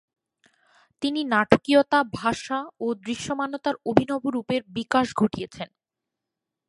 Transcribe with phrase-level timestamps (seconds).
[1.01, 5.69] তিনি নাটকীয়তা, ভাষা ও দৃশ্যমানতার অভিনব রূপের বিকাশ ঘটিয়েছেন।